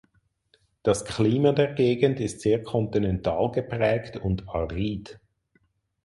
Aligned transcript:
Das 0.81 1.05
Klima 1.05 1.51
der 1.51 1.73
Gegend 1.75 2.19
ist 2.19 2.41
sehr 2.41 2.63
kontinental 2.63 3.51
geprägt 3.51 4.17
und 4.17 4.49
arid. 4.49 5.19